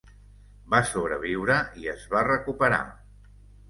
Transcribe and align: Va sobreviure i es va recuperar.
Va 0.75 0.79
sobreviure 0.93 1.59
i 1.85 1.95
es 1.95 2.09
va 2.17 2.27
recuperar. 2.33 2.85